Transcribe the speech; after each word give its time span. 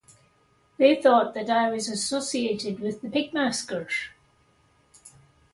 They 0.77 0.99
thought 0.99 1.35
that 1.35 1.47
I 1.47 1.69
was 1.69 1.87
associated 1.87 2.79
with 2.79 3.03
the 3.03 3.07
pig-maskers. 3.11 4.09